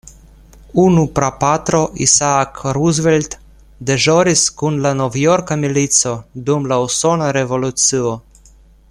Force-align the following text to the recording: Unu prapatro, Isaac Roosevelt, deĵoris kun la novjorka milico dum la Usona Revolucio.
Unu 0.83 1.01
prapatro, 1.17 1.81
Isaac 2.05 2.61
Roosevelt, 2.77 3.37
deĵoris 3.91 4.47
kun 4.63 4.81
la 4.87 4.95
novjorka 5.03 5.59
milico 5.67 6.15
dum 6.49 6.67
la 6.73 6.83
Usona 6.89 7.33
Revolucio. 7.41 8.17